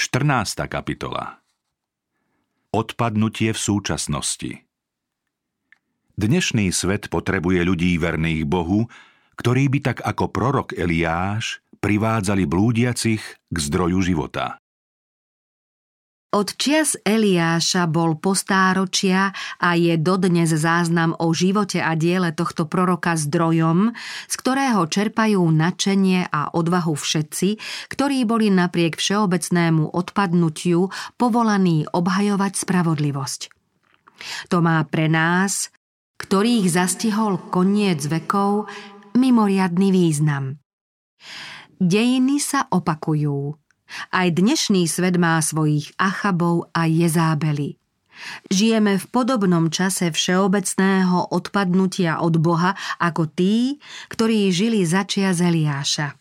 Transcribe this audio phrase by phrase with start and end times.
[0.00, 0.64] 14.
[0.64, 1.44] kapitola
[2.72, 4.64] Odpadnutie v súčasnosti
[6.16, 8.88] Dnešný svet potrebuje ľudí verných Bohu,
[9.36, 14.56] ktorí by tak ako prorok Eliáš privádzali blúdiacich k zdroju života.
[16.30, 23.18] Od čias Eliáša bol postáročia a je dodnes záznam o živote a diele tohto proroka
[23.18, 23.90] zdrojom,
[24.30, 27.58] z ktorého čerpajú načenie a odvahu všetci,
[27.90, 33.40] ktorí boli napriek všeobecnému odpadnutiu povolaní obhajovať spravodlivosť.
[34.54, 35.74] To má pre nás,
[36.22, 38.70] ktorých zastihol koniec vekov,
[39.18, 40.62] mimoriadný význam.
[41.80, 43.59] Dejiny sa opakujú,
[44.10, 47.80] aj dnešný svet má svojich Achabov a Jezábeli.
[48.52, 53.80] Žijeme v podobnom čase všeobecného odpadnutia od Boha ako tí,
[54.12, 56.20] ktorí žili začia Eliáša.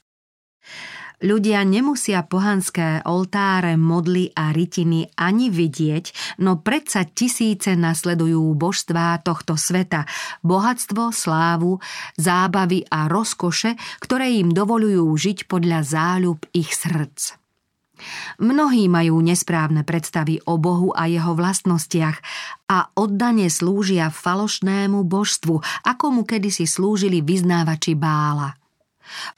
[1.20, 9.60] Ľudia nemusia pohanské oltáre, modly a rytiny ani vidieť, no predsa tisíce nasledujú božstvá tohto
[9.60, 10.08] sveta,
[10.48, 11.84] bohatstvo, slávu,
[12.15, 17.36] zábavy a rozkoše, ktoré im dovolujú žiť podľa záľub ich srdc.
[18.40, 22.18] Mnohí majú nesprávne predstavy o Bohu a jeho vlastnostiach
[22.72, 28.55] a oddane slúžia falošnému božstvu, ako mu kedysi slúžili vyznávači bála.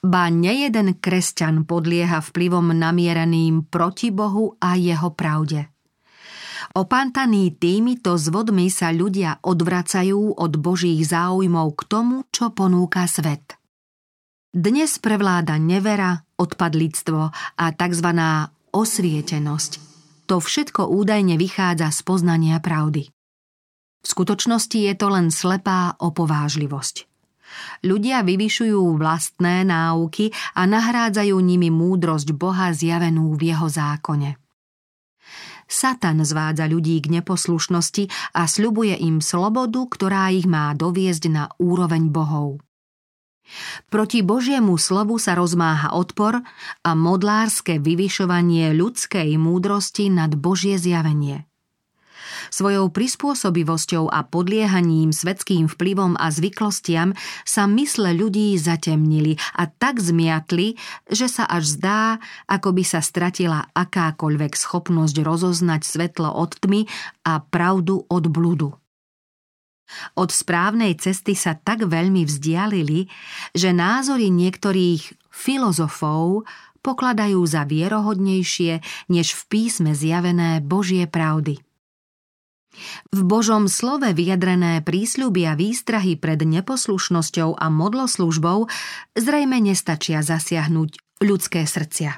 [0.04, 5.72] Ba nejeden kresťan podlieha vplyvom namiereným proti Bohu a jeho pravde.
[6.72, 13.61] Opantaní týmito zvodmi sa ľudia odvracajú od božích záujmov k tomu, čo ponúka svet.
[14.52, 18.08] Dnes prevláda nevera, odpadlictvo a tzv.
[18.68, 19.72] osvietenosť.
[20.28, 23.08] To všetko údajne vychádza z poznania pravdy.
[24.04, 27.08] V skutočnosti je to len slepá opovážlivosť.
[27.80, 34.36] Ľudia vyvyšujú vlastné náuky a nahrádzajú nimi múdrosť Boha zjavenú v jeho zákone.
[35.64, 42.12] Satan zvádza ľudí k neposlušnosti a sľubuje im slobodu, ktorá ich má doviesť na úroveň
[42.12, 42.60] bohov.
[43.92, 46.40] Proti Božiemu slovu sa rozmáha odpor
[46.82, 51.44] a modlárske vyvyšovanie ľudskej múdrosti nad Božie zjavenie.
[52.52, 57.14] Svojou prispôsobivosťou a podliehaním svetským vplyvom a zvyklostiam
[57.44, 60.76] sa mysle ľudí zatemnili a tak zmiatli,
[61.08, 62.00] že sa až zdá,
[62.48, 66.88] ako by sa stratila akákoľvek schopnosť rozoznať svetlo od tmy
[67.24, 68.81] a pravdu od bludu.
[70.18, 73.08] Od správnej cesty sa tak veľmi vzdialili,
[73.56, 76.44] že názory niektorých filozofov
[76.82, 81.62] pokladajú za vierohodnejšie než v písme zjavené Božie pravdy.
[83.12, 88.64] V Božom slove vyjadrené prísľuby a výstrahy pred neposlušnosťou a modloslužbou
[89.12, 92.16] zrejme nestačia zasiahnuť ľudské srdcia.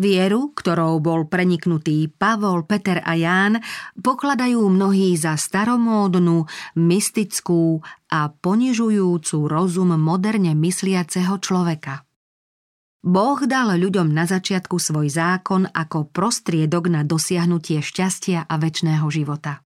[0.00, 3.60] Vieru, ktorou bol preniknutý Pavol, Peter a Ján,
[4.00, 6.48] pokladajú mnohí za staromódnu,
[6.80, 12.08] mystickú a ponižujúcu rozum moderne mysliaceho človeka.
[13.04, 19.60] Boh dal ľuďom na začiatku svoj zákon ako prostriedok na dosiahnutie šťastia a väčšného života.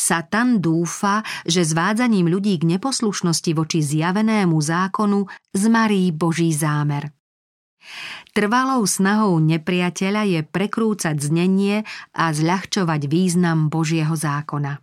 [0.00, 7.12] Satan dúfa, že zvádzaním ľudí k neposlušnosti voči zjavenému zákonu zmarí Boží zámer–
[8.36, 11.82] Trvalou snahou nepriateľa je prekrúcať znenie
[12.14, 14.78] a zľahčovať význam Božieho zákona.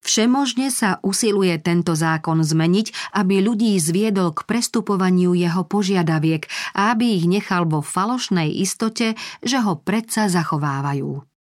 [0.00, 7.20] Všemožne sa usiluje tento zákon zmeniť, aby ľudí zviedol k prestupovaniu jeho požiadaviek a aby
[7.20, 11.35] ich nechal vo falošnej istote, že ho predsa zachovávajú.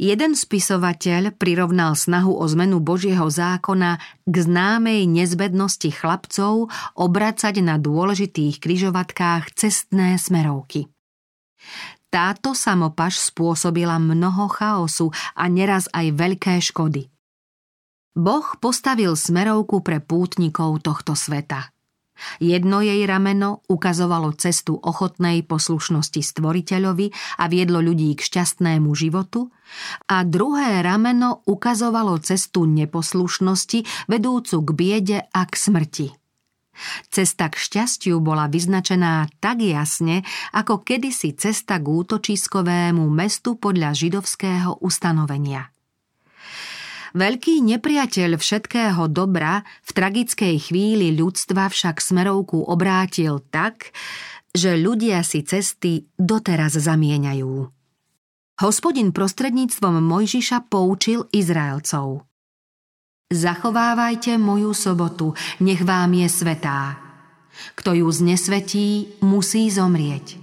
[0.00, 8.64] Jeden spisovateľ prirovnal snahu o zmenu Božieho zákona k známej nezbednosti chlapcov obracať na dôležitých
[8.64, 10.88] kryžovatkách cestné smerovky.
[12.08, 17.12] Táto samopaš spôsobila mnoho chaosu a neraz aj veľké škody.
[18.16, 21.68] Boh postavil smerovku pre pútnikov tohto sveta–
[22.40, 29.50] Jedno jej rameno ukazovalo cestu ochotnej poslušnosti stvoriteľovi a viedlo ľudí k šťastnému životu
[30.10, 36.08] a druhé rameno ukazovalo cestu neposlušnosti vedúcu k biede a k smrti.
[37.12, 40.24] Cesta k šťastiu bola vyznačená tak jasne,
[40.56, 45.68] ako kedysi cesta k útočiskovému mestu podľa židovského ustanovenia–
[47.10, 53.90] Veľký nepriateľ všetkého dobra v tragickej chvíli ľudstva však smerovku obrátil tak,
[54.54, 57.54] že ľudia si cesty doteraz zamieňajú.
[58.62, 62.28] Hospodin prostredníctvom Mojžiša poučil Izraelcov.
[63.30, 66.98] Zachovávajte moju sobotu, nech vám je svetá.
[67.74, 70.38] Kto ju znesvetí, musí zomrieť.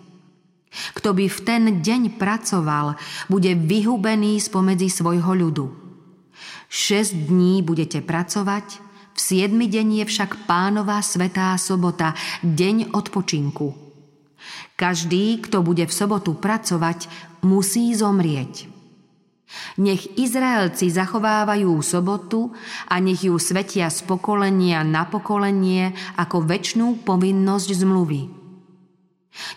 [0.96, 3.00] Kto by v ten deň pracoval,
[3.31, 5.87] bude vyhubený spomedzi svojho ľudu.
[6.68, 8.84] Šesť dní budete pracovať,
[9.18, 12.14] v siedmy deň je však pánová svetá sobota,
[12.46, 13.74] deň odpočinku.
[14.78, 17.10] Každý, kto bude v sobotu pracovať,
[17.42, 18.69] musí zomrieť.
[19.80, 22.52] Nech Izraelci zachovávajú sobotu
[22.86, 28.37] a nech ju svetia z pokolenia na pokolenie ako väčšnú povinnosť zmluvy.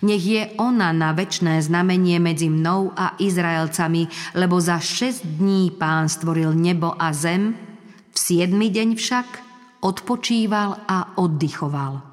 [0.02, 6.08] Nech je ona na väčšné znamenie medzi mnou a Izraelcami, lebo za šesť dní pán
[6.08, 7.56] stvoril nebo a zem,
[8.10, 9.28] v siedmy deň však
[9.80, 12.10] odpočíval a oddychoval.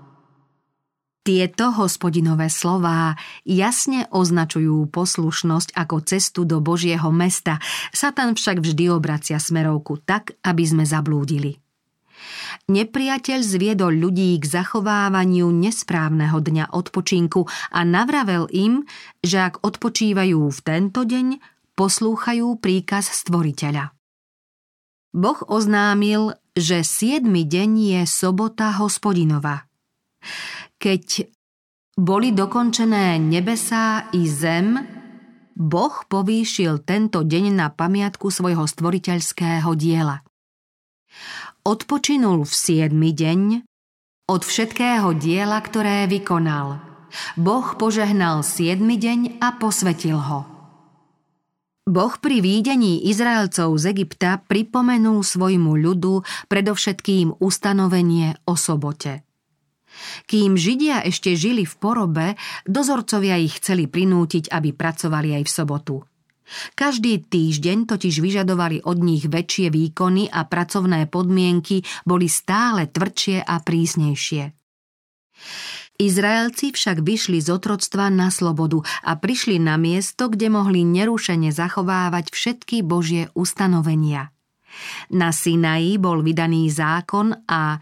[1.27, 7.59] Tieto hospodinové slová jasne označujú poslušnosť ako cestu do Božieho mesta,
[7.91, 11.59] Satan však vždy obracia smerovku tak, aby sme zablúdili.
[12.67, 18.83] Nepriateľ zviedol ľudí k zachovávaniu nesprávneho dňa odpočinku a navravel im,
[19.23, 21.39] že ak odpočívajú v tento deň,
[21.77, 23.93] poslúchajú príkaz stvoriteľa.
[25.17, 29.69] Boh oznámil, že siedmy deň je sobota hospodinova.
[30.77, 31.29] Keď
[31.97, 34.77] boli dokončené nebesá i zem,
[35.57, 40.21] Boh povýšil tento deň na pamiatku svojho stvoriteľského diela.
[41.67, 43.67] Odpočinul v siedmy deň
[44.31, 46.79] od všetkého diela, ktoré vykonal.
[47.35, 50.47] Boh požehnal siedmy deň a posvetil ho.
[51.83, 59.19] Boh pri výdení Izraelcov z Egypta pripomenul svojmu ľudu predovšetkým ustanovenie o sobote–
[60.29, 62.27] kým Židia ešte žili v porobe,
[62.69, 65.95] dozorcovia ich chceli prinútiť, aby pracovali aj v sobotu.
[66.75, 73.59] Každý týždeň totiž vyžadovali od nich väčšie výkony a pracovné podmienky boli stále tvrdšie a
[73.59, 74.43] prísnejšie.
[75.97, 82.29] Izraelci však vyšli z otroctva na slobodu a prišli na miesto, kde mohli nerušene zachovávať
[82.29, 84.29] všetky Božie ustanovenia.
[85.09, 87.81] Na Sinaji bol vydaný zákon a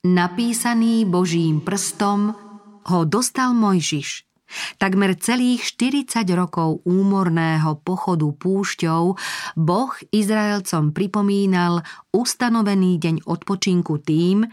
[0.00, 2.32] Napísaný Božím prstom
[2.88, 4.29] ho dostal Mojžiš.
[4.78, 9.02] Takmer celých 40 rokov úmorného pochodu púšťou
[9.58, 11.82] Boh Izraelcom pripomínal
[12.14, 14.46] ustanovený deň odpočinku tým,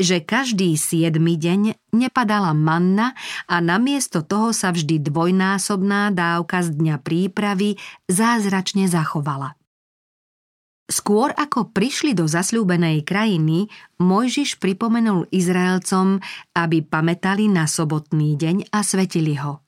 [0.00, 3.12] že každý siedmy deň nepadala manna
[3.44, 7.76] a namiesto toho sa vždy dvojnásobná dávka z dňa prípravy
[8.08, 9.57] zázračne zachovala.
[10.88, 13.68] Skôr ako prišli do zasľúbenej krajiny,
[14.00, 16.16] Mojžiš pripomenul Izraelcom,
[16.56, 19.60] aby pamätali na sobotný deň a svetili ho.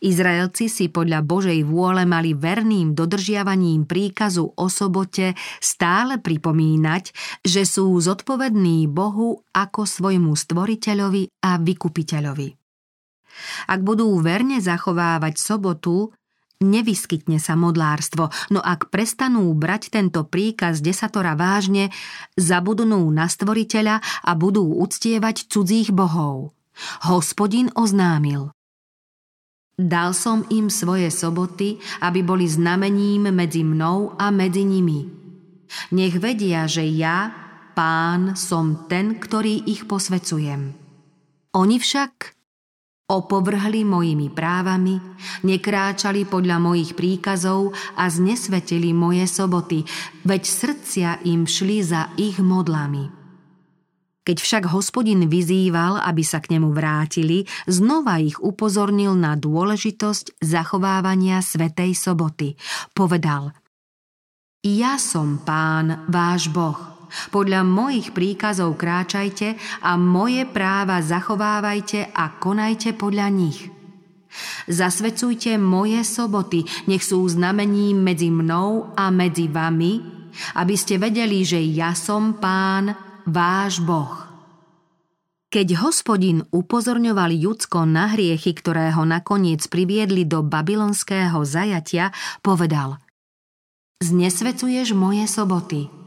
[0.00, 7.12] Izraelci si podľa Božej vôle mali verným dodržiavaním príkazu o sobote stále pripomínať,
[7.44, 12.48] že sú zodpovední Bohu ako svojmu stvoriteľovi a vykupiteľovi.
[13.70, 16.10] Ak budú verne zachovávať sobotu,
[16.58, 21.94] nevyskytne sa modlárstvo, no ak prestanú brať tento príkaz desatora vážne,
[22.34, 26.54] zabudnú na stvoriteľa a budú uctievať cudzích bohov.
[27.06, 28.54] Hospodin oznámil.
[29.78, 35.06] Dal som im svoje soboty, aby boli znamením medzi mnou a medzi nimi.
[35.94, 37.30] Nech vedia, že ja,
[37.78, 40.74] pán, som ten, ktorý ich posvecujem.
[41.54, 42.37] Oni však
[43.08, 45.00] Opovrhli mojimi právami,
[45.48, 49.80] nekráčali podľa mojich príkazov a znesvetili moje soboty,
[50.28, 53.08] veď srdcia im šli za ich modlami.
[54.28, 61.40] Keď však hospodin vyzýval, aby sa k nemu vrátili, znova ich upozornil na dôležitosť zachovávania
[61.40, 62.60] Svetej soboty.
[62.92, 63.56] Povedal,
[64.60, 66.97] Ja som pán, váš Boh,
[67.32, 73.78] podľa mojich príkazov kráčajte a moje práva zachovávajte a konajte podľa nich.
[74.68, 80.04] Zasvecujte moje soboty, nech sú znamením medzi mnou a medzi vami,
[80.60, 82.92] aby ste vedeli, že ja som pán,
[83.24, 84.28] váš Boh.
[85.48, 92.12] Keď hospodin upozorňoval Judsko na hriechy, ktoré ho nakoniec priviedli do babylonského zajatia,
[92.44, 93.00] povedal
[94.04, 95.88] Znesvecuješ moje soboty–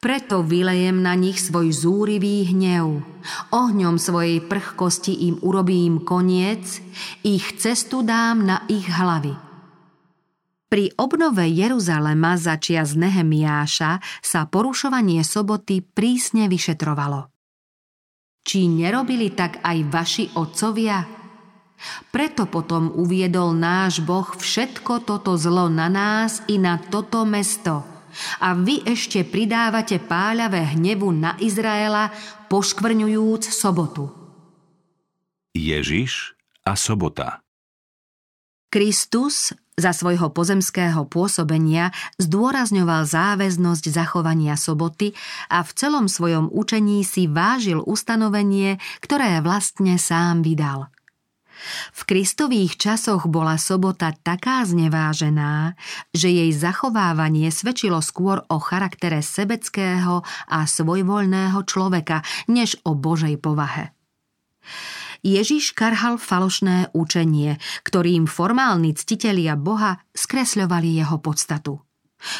[0.00, 3.04] preto vylejem na nich svoj zúrivý hnev.
[3.52, 6.80] Ohňom svojej prchkosti im urobím koniec,
[7.20, 9.36] ich cestu dám na ich hlavy.
[10.70, 17.28] Pri obnove Jeruzalema začia z Nehemiáša sa porušovanie soboty prísne vyšetrovalo.
[18.40, 21.04] Či nerobili tak aj vaši otcovia?
[22.08, 27.84] Preto potom uviedol náš Boh všetko toto zlo na nás i na toto mesto–
[28.42, 32.10] a vy ešte pridávate páľavé hnevu na Izraela,
[32.50, 34.10] poškvrňujúc sobotu.
[35.54, 37.42] Ježiš a sobota
[38.70, 41.90] Kristus za svojho pozemského pôsobenia
[42.22, 45.10] zdôrazňoval záväznosť zachovania soboty
[45.50, 50.92] a v celom svojom učení si vážil ustanovenie, ktoré vlastne sám vydal.
[51.92, 55.76] V kristových časoch bola sobota taká znevážená,
[56.14, 63.92] že jej zachovávanie svedčilo skôr o charaktere sebeckého a svojvoľného človeka, než o Božej povahe.
[65.20, 71.89] Ježiš karhal falošné učenie, ktorým formálni ctitelia Boha skresľovali jeho podstatu.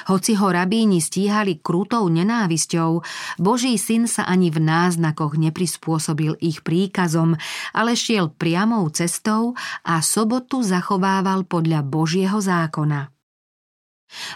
[0.09, 3.01] Hoci ho rabíni stíhali krútou nenávisťou,
[3.41, 7.37] Boží syn sa ani v náznakoch neprispôsobil ich príkazom,
[7.73, 13.13] ale šiel priamou cestou a sobotu zachovával podľa Božieho zákona.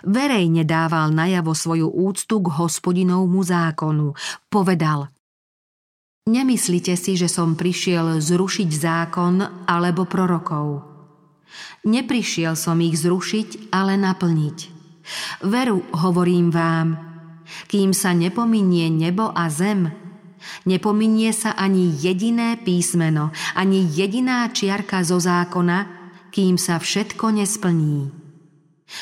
[0.07, 4.15] Verejne dával najavo svoju úctu k hospodinovmu zákonu.
[4.47, 5.11] Povedal–
[6.25, 10.81] Nemyslite si, že som prišiel zrušiť zákon alebo prorokov.
[11.85, 14.74] Neprišiel som ich zrušiť, ale naplniť.
[15.45, 16.89] Veru, hovorím vám,
[17.69, 19.93] kým sa nepominie nebo a zem,
[20.65, 28.11] nepominie sa ani jediné písmeno, ani jediná čiarka zo zákona, kým sa všetko nesplní.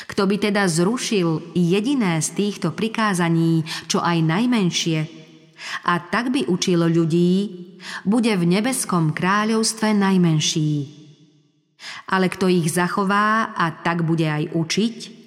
[0.07, 4.99] Kto by teda zrušil jediné z týchto prikázaní, čo aj najmenšie,
[5.87, 7.31] a tak by učil ľudí,
[8.03, 10.71] bude v nebeskom kráľovstve najmenší.
[12.11, 15.22] Ale kto ich zachová a tak bude aj učiť,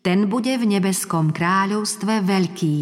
[0.00, 2.78] ten bude v nebeskom kráľovstve veľký.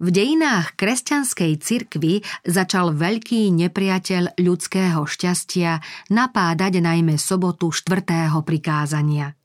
[0.00, 9.36] V dejinách kresťanskej cirkvy začal veľký nepriateľ ľudského šťastia napádať najmä sobotu štvrtého prikázania.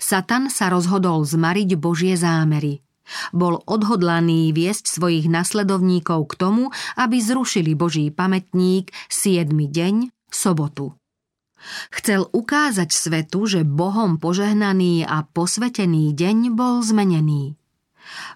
[0.00, 2.80] Satan sa rozhodol zmariť Božie zámery–
[3.30, 6.64] bol odhodlaný viesť svojich nasledovníkov k tomu,
[6.98, 9.46] aby zrušili Boží pamätník 7.
[9.54, 10.98] deň, sobotu.
[11.90, 17.58] Chcel ukázať svetu, že Bohom požehnaný a posvetený deň bol zmenený.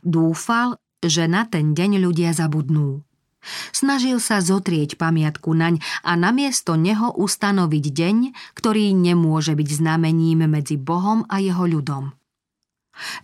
[0.03, 3.07] Dúfal, že na ten deň ľudia zabudnú.
[3.73, 8.17] Snažil sa zotrieť pamiatku naň a namiesto neho ustanoviť deň,
[8.53, 12.13] ktorý nemôže byť znamením medzi Bohom a jeho ľudom.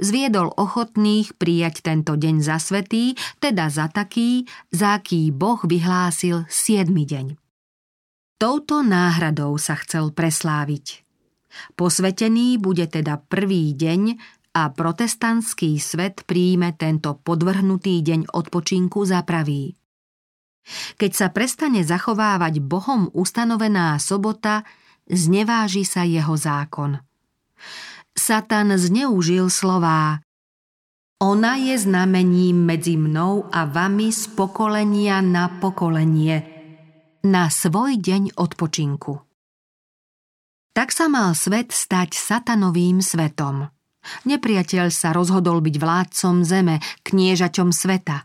[0.00, 3.12] Zviedol ochotných prijať tento deň za svetý,
[3.44, 7.45] teda za taký, za aký Boh vyhlásil siedmy deň.
[8.36, 11.00] Touto náhradou sa chcel presláviť.
[11.72, 14.20] Posvetený bude teda prvý deň
[14.52, 19.72] a protestantský svet príjme tento podvrhnutý deň odpočinku za pravý.
[21.00, 24.68] Keď sa prestane zachovávať Bohom ustanovená sobota,
[25.08, 27.00] zneváži sa jeho zákon.
[28.12, 30.20] Satan zneužil slová
[31.24, 36.55] Ona je znamením medzi mnou a vami z pokolenia na pokolenie,
[37.26, 39.18] na svoj deň odpočinku.
[40.70, 43.66] Tak sa mal svet stať satanovým svetom.
[44.22, 48.22] Nepriateľ sa rozhodol byť vládcom zeme, kniežaťom sveta.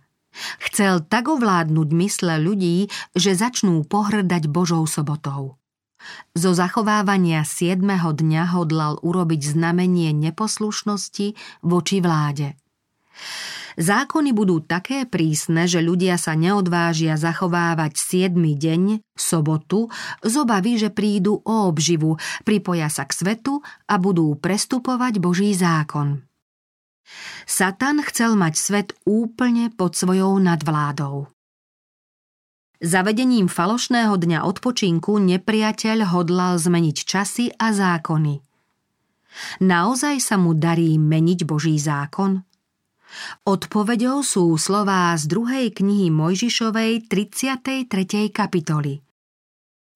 [0.62, 5.58] Chcel tak ovládnuť mysle ľudí, že začnú pohrdať Božou sobotou.
[6.38, 11.34] Zo zachovávania siedmeho dňa hodlal urobiť znamenie neposlušnosti
[11.66, 12.54] voči vláde.
[13.80, 19.88] Zákony budú také prísne, že ľudia sa neodvážia zachovávať siedmy deň, sobotu,
[20.20, 26.24] z obavy, že prídu o obživu, pripoja sa k svetu a budú prestupovať Boží zákon.
[27.44, 31.28] Satan chcel mať svet úplne pod svojou nadvládou.
[32.82, 38.42] Zavedením falošného dňa odpočinku nepriateľ hodlal zmeniť časy a zákony.
[39.62, 42.42] Naozaj sa mu darí meniť Boží zákon?
[43.44, 48.32] Odpovedou sú slová z druhej knihy Mojžišovej 33.
[48.32, 49.04] kapitoly.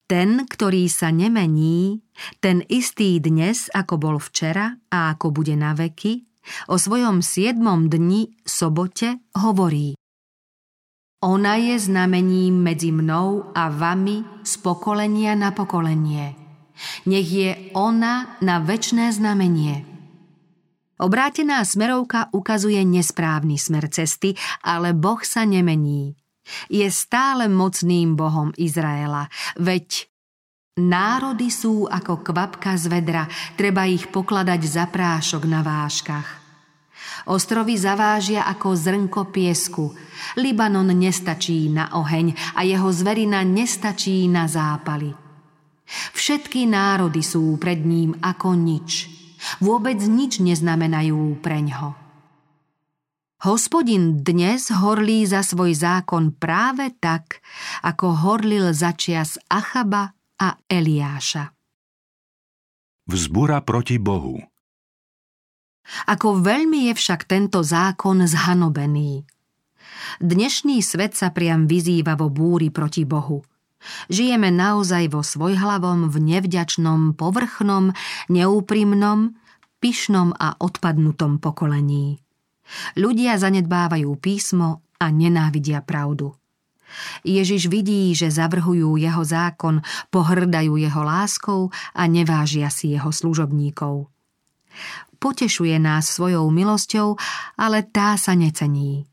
[0.06, 1.98] Ten, ktorý sa nemení,
[2.38, 6.22] ten istý dnes, ako bol včera a ako bude na veky,
[6.70, 9.98] o svojom siedmom dni, sobote, hovorí.
[11.26, 16.38] Ona je znamením medzi mnou a vami z pokolenia na pokolenie.
[17.08, 19.95] Nech je ona na väčšné znamenie.
[20.96, 24.32] Obrátená smerovka ukazuje nesprávny smer cesty,
[24.64, 26.16] ale Boh sa nemení.
[26.72, 29.28] Je stále mocným Bohom Izraela,
[29.60, 30.08] veď
[30.78, 36.28] národy sú ako kvapka z vedra, treba ich pokladať za prášok na váškach.
[37.26, 39.90] Ostrovy zavážia ako zrnko piesku.
[40.38, 45.10] Libanon nestačí na oheň a jeho zverina nestačí na zápaly.
[46.14, 49.15] Všetky národy sú pred ním ako nič.
[49.56, 51.96] Vôbec nič neznamenajú preňho.
[53.44, 57.40] Hospodin dnes horlí za svoj zákon práve tak,
[57.84, 61.52] ako horlil začias Achaba a Eliáša.
[63.06, 64.40] Vzbura proti Bohu.
[66.10, 69.22] Ako veľmi je však tento zákon zhanobený.
[70.18, 73.46] Dnešný svet sa priam vyzýva vo búri proti Bohu.
[74.10, 77.94] Žijeme naozaj vo svojhlavom, v nevďačnom, povrchnom,
[78.26, 79.38] neúprimnom,
[79.78, 82.18] pyšnom a odpadnutom pokolení.
[82.98, 86.34] Ľudia zanedbávajú písmo a nenávidia pravdu.
[87.26, 89.82] Ježiš vidí, že zavrhujú jeho zákon,
[90.14, 94.06] pohrdajú jeho láskou a nevážia si jeho služobníkov.
[95.16, 97.16] Potešuje nás svojou milosťou,
[97.58, 99.08] ale tá sa necení.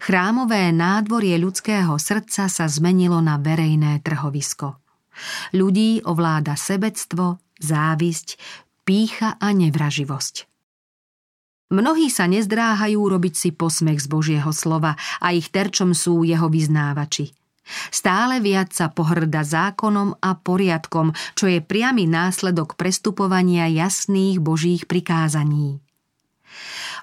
[0.00, 4.80] Chrámové nádvorie ľudského srdca sa zmenilo na verejné trhovisko.
[5.54, 8.40] Ľudí ovláda sebectvo, závisť,
[8.84, 10.48] pícha a nevraživosť.
[11.72, 17.32] Mnohí sa nezdráhajú robiť si posmech z Božieho slova a ich terčom sú jeho vyznávači.
[17.88, 25.80] Stále viac sa pohrda zákonom a poriadkom, čo je priamy následok prestupovania jasných Božích prikázaní.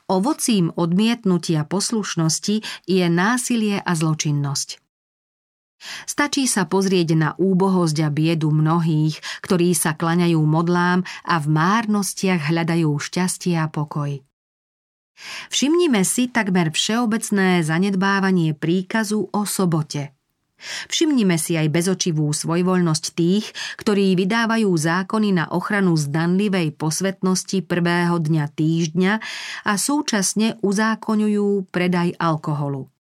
[0.06, 4.81] Ovocím odmietnutia poslušnosti je násilie a zločinnosť.
[6.06, 12.54] Stačí sa pozrieť na úbohosť a biedu mnohých, ktorí sa klaňajú modlám a v márnostiach
[12.54, 14.22] hľadajú šťastie a pokoj.
[15.54, 20.18] Všimnime si takmer všeobecné zanedbávanie príkazu o sobote.
[20.90, 23.50] Všimnime si aj bezočivú svojvoľnosť tých,
[23.82, 29.14] ktorí vydávajú zákony na ochranu zdanlivej posvetnosti prvého dňa týždňa
[29.66, 32.94] a súčasne uzákonujú predaj alkoholu.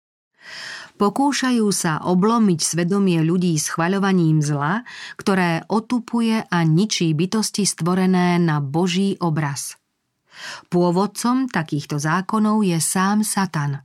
[0.99, 4.83] Pokúšajú sa oblomiť svedomie ľudí schvaľovaním zla,
[5.15, 9.79] ktoré otupuje a ničí bytosti stvorené na Boží obraz.
[10.67, 13.79] Pôvodcom takýchto zákonov je sám Satan.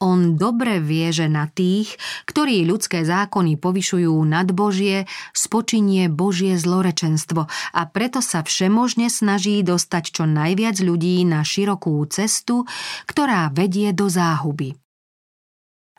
[0.00, 5.04] On dobre vie, že na tých, ktorí ľudské zákony povyšujú nad Božie,
[5.36, 7.44] spočinie Božie zlorečenstvo
[7.76, 12.64] a preto sa všemožne snaží dostať čo najviac ľudí na širokú cestu,
[13.04, 14.80] ktorá vedie do záhuby.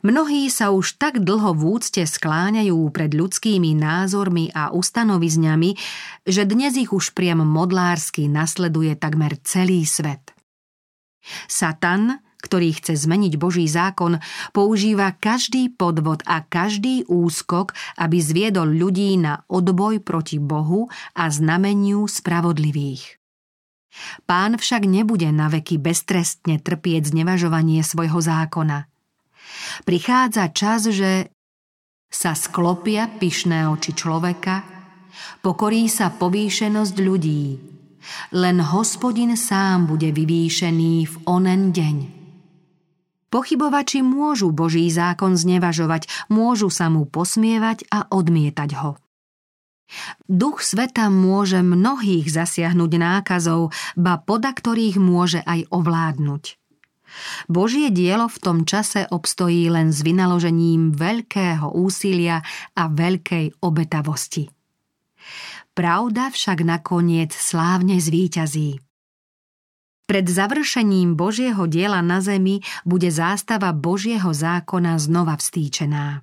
[0.04, 5.80] Mnohí sa už tak dlho v úcte skláňajú pred ľudskými názormi a ustanovizňami,
[6.28, 10.36] že dnes ich už priam modlársky nasleduje takmer celý svet.
[11.48, 14.20] Satan, ktorý chce zmeniť Boží zákon,
[14.52, 22.04] používa každý podvod a každý úskok, aby zviedol ľudí na odboj proti Bohu a znameniu
[22.04, 23.16] spravodlivých.
[24.28, 28.84] Pán však nebude na veky beztrestne trpieť znevažovanie svojho zákona–
[29.84, 31.30] Prichádza čas, že
[32.08, 34.62] sa sklopia pyšné oči človeka,
[35.42, 37.44] pokorí sa povýšenosť ľudí.
[38.36, 41.96] Len hospodin sám bude vyvýšený v onen deň.
[43.34, 48.94] Pochybovači môžu Boží zákon znevažovať, môžu sa mu posmievať a odmietať ho.
[50.30, 56.63] Duch sveta môže mnohých zasiahnuť nákazov, ba poda ktorých môže aj ovládnuť.
[57.46, 62.42] Božie dielo v tom čase obstojí len s vynaložením veľkého úsilia
[62.74, 64.50] a veľkej obetavosti.
[65.74, 68.78] Pravda však nakoniec slávne zvíťazí.
[70.04, 76.20] Pred završením Božieho diela na zemi bude zástava Božieho zákona znova vstýčená.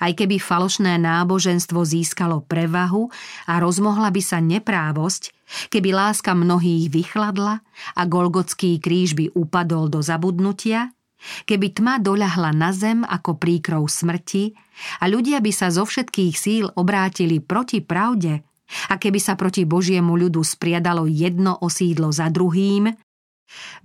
[0.00, 3.12] Aj keby falošné náboženstvo získalo prevahu
[3.44, 5.36] a rozmohla by sa neprávosť,
[5.68, 7.60] keby láska mnohých vychladla
[7.92, 10.96] a Golgotský kríž by upadol do zabudnutia,
[11.44, 14.56] keby tma doľahla na zem ako príkrov smrti
[15.00, 18.44] a ľudia by sa zo všetkých síl obrátili proti pravde
[18.90, 22.90] a keby sa proti Božiemu ľudu spriadalo jedno osídlo za druhým,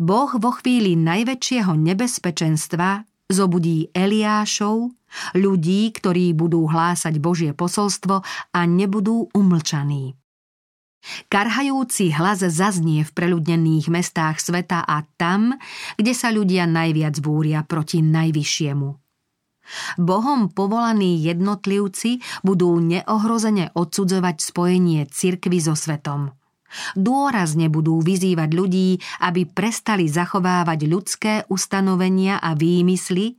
[0.02, 4.92] Boh vo chvíli najväčšieho nebezpečenstva zobudí Eliášov,
[5.36, 10.16] ľudí, ktorí budú hlásať Božie posolstvo a nebudú umlčaní.
[11.34, 15.58] Karhajúci hlas zaznie v preľudnených mestách sveta a tam,
[15.98, 19.02] kde sa ľudia najviac búria proti najvyššiemu.
[19.98, 26.36] Bohom povolaní jednotlivci budú neohrozene odsudzovať spojenie cirkvy so svetom.
[26.96, 28.90] Dôrazne budú vyzývať ľudí,
[29.24, 33.36] aby prestali zachovávať ľudské ustanovenia a výmysly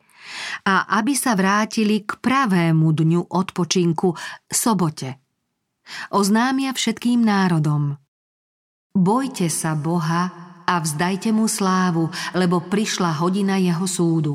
[0.68, 4.14] a aby sa vrátili k pravému dňu odpočinku,
[4.46, 5.18] sobote.
[6.14, 7.98] Oznámia všetkým národom.
[8.92, 10.30] Bojte sa Boha
[10.62, 14.34] a vzdajte mu slávu, lebo prišla hodina jeho súdu.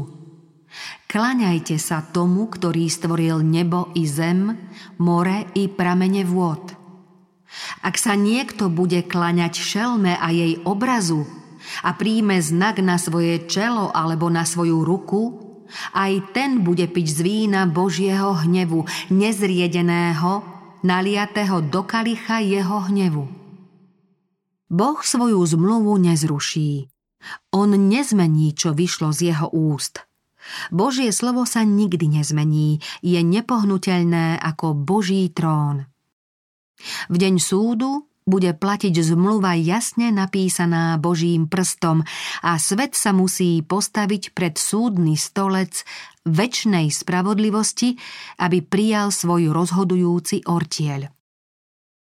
[1.07, 4.51] Klaňajte sa tomu, ktorý stvoril nebo i zem,
[4.99, 6.76] more i pramene vôd
[7.81, 11.25] ak sa niekto bude klaňať šelme a jej obrazu
[11.83, 15.21] a príjme znak na svoje čelo alebo na svoju ruku,
[15.93, 23.25] aj ten bude piť z vína Božieho hnevu, nezriedeného naliatého do kalicha jeho hnevu.
[24.67, 26.91] Boh svoju zmluvu nezruší.
[27.51, 30.03] On nezmení, čo vyšlo z jeho úst.
[30.71, 35.91] Božie slovo sa nikdy nezmení, je nepohnutelné ako Boží trón.
[37.09, 42.03] V deň súdu bude platiť zmluva jasne napísaná Božím prstom
[42.43, 45.87] a svet sa musí postaviť pred súdny stolec
[46.27, 47.95] väčšnej spravodlivosti,
[48.43, 51.07] aby prijal svoj rozhodujúci ortieľ.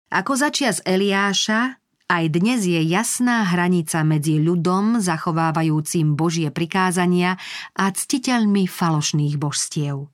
[0.08, 1.76] Ako začias Eliáša,
[2.08, 7.36] aj dnes je jasná hranica medzi ľudom zachovávajúcim Božie prikázania
[7.76, 10.08] a ctiteľmi falošných božstiev.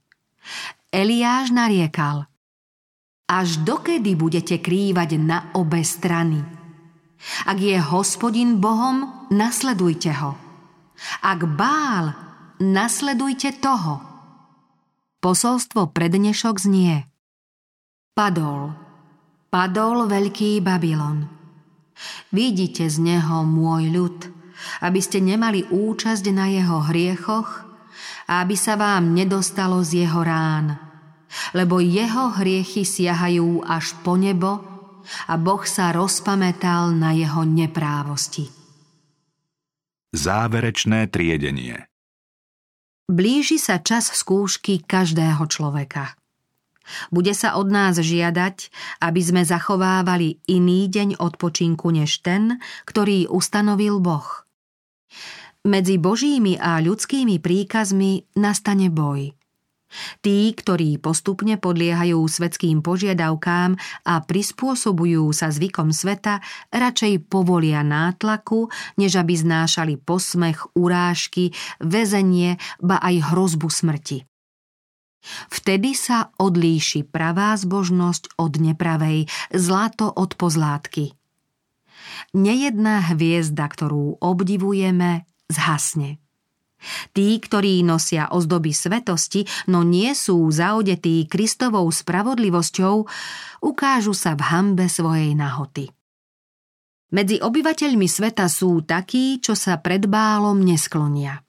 [0.90, 2.26] Eliáš nariekal–
[3.28, 6.44] až dokedy budete krývať na obe strany?
[7.48, 10.36] Ak je hospodin Bohom, nasledujte ho.
[11.24, 12.12] Ak bál,
[12.60, 14.04] nasledujte toho.
[15.24, 17.08] Posolstvo prednešok znie.
[18.12, 18.76] Padol,
[19.48, 21.24] padol veľký Babylon.
[22.28, 24.18] Vidíte z neho môj ľud,
[24.84, 27.64] aby ste nemali účasť na jeho hriechoch
[28.28, 30.83] a aby sa vám nedostalo z jeho rán
[31.52, 34.62] lebo jeho hriechy siahajú až po nebo
[35.28, 38.48] a Boh sa rozpamätal na jeho neprávosti.
[40.14, 41.90] Záverečné triedenie
[43.04, 46.16] Blíži sa čas skúšky každého človeka.
[47.12, 48.68] Bude sa od nás žiadať,
[49.00, 54.44] aby sme zachovávali iný deň odpočinku než ten, ktorý ustanovil Boh.
[55.64, 59.32] Medzi Božími a ľudskými príkazmi nastane boj–
[60.20, 66.42] Tí, ktorí postupne podliehajú svetským požiadavkám a prispôsobujú sa zvykom sveta,
[66.74, 74.18] radšej povolia nátlaku, než aby znášali posmech, urážky, väzenie, ba aj hrozbu smrti.
[75.48, 79.24] Vtedy sa odlíši pravá zbožnosť od nepravej,
[79.56, 81.16] zlato od pozlátky.
[82.36, 86.23] Nejedná hviezda, ktorú obdivujeme, zhasne.
[87.12, 92.94] Tí, ktorí nosia ozdoby svetosti, no nie sú zaodetí Kristovou spravodlivosťou,
[93.64, 95.90] ukážu sa v hambe svojej nahoty.
[97.14, 101.44] Medzi obyvateľmi sveta sú takí, čo sa pred bálom nesklonia.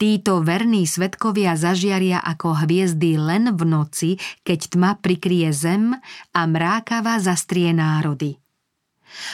[0.00, 4.10] Títo verní svetkovia zažiaria ako hviezdy len v noci,
[4.44, 5.92] keď tma prikrie zem
[6.32, 8.40] a mrákava zastrie národy.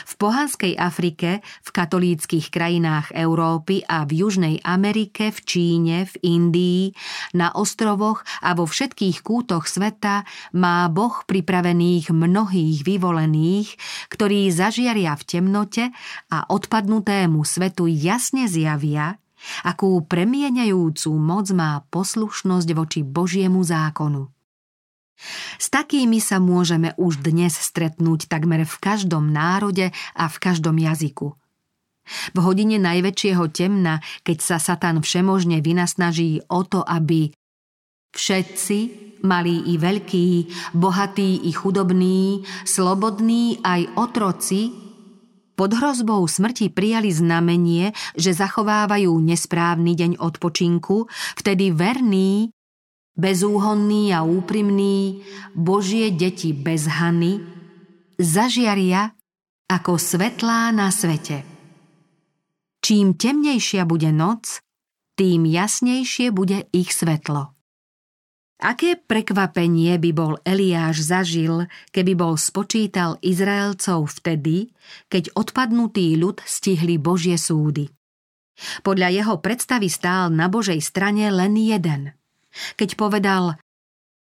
[0.04, 6.82] V pohanskej Afrike, v katolíckých krajinách Európy a v Južnej Amerike, v Číne, v Indii,
[7.32, 13.68] na ostrovoch a vo všetkých kútoch sveta má Boh pripravených mnohých vyvolených,
[14.10, 15.84] ktorí zažiaria v temnote
[16.30, 19.16] a odpadnutému svetu jasne zjavia,
[19.62, 24.33] akú premieňajúcu moc má poslušnosť voči Božiemu zákonu.
[25.58, 31.38] S takými sa môžeme už dnes stretnúť takmer v každom národe a v každom jazyku.
[32.36, 37.32] V hodine najväčšieho temna, keď sa Satan všemožne vynasnaží o to, aby
[38.12, 38.78] všetci,
[39.24, 40.28] malí i veľkí,
[40.76, 44.84] bohatí i chudobní, slobodní aj otroci,
[45.54, 51.06] pod hrozbou smrti prijali znamenie, že zachovávajú nesprávny deň odpočinku,
[51.38, 52.50] vtedy verní
[53.14, 55.22] bezúhonný a úprimný,
[55.54, 57.38] Božie deti bez hany,
[58.18, 59.14] zažiaria
[59.70, 61.46] ako svetlá na svete.
[62.84, 64.60] Čím temnejšia bude noc,
[65.16, 67.54] tým jasnejšie bude ich svetlo.
[68.64, 74.70] Aké prekvapenie by bol Eliáš zažil, keby bol spočítal Izraelcov vtedy,
[75.10, 77.90] keď odpadnutý ľud stihli Božie súdy.
[78.86, 82.02] Podľa jeho predstavy stál na Božej strane len jeden–
[82.74, 83.58] keď povedal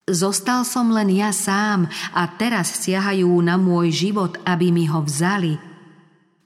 [0.07, 5.59] Zostal som len ja sám a teraz siahajú na môj život, aby mi ho vzali.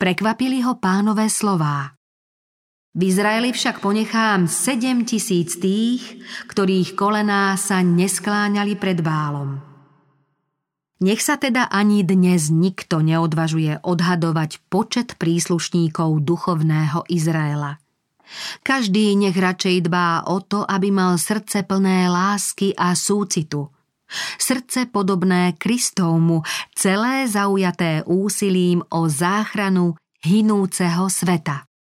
[0.02, 1.94] Prekvapili ho pánové slová.
[2.98, 6.02] V Izraeli však ponechám sedem tisíc tých,
[6.50, 9.62] ktorých kolená sa neskláňali pred bálom.
[11.06, 17.78] Nech sa teda ani dnes nikto neodvažuje odhadovať počet príslušníkov duchovného Izraela–
[18.63, 23.70] každý nech radšej dbá o to, aby mal srdce plné lásky a súcitu.
[24.38, 26.44] Srdce podobné Kristovmu,
[26.76, 31.71] celé zaujaté úsilím o záchranu hinúceho sveta.